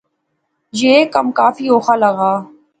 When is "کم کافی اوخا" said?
1.13-1.95